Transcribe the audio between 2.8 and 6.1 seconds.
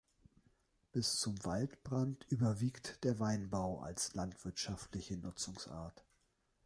der Weinbau als landwirtschaftliche Nutzungsart.